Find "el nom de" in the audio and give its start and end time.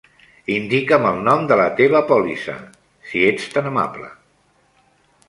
1.09-1.57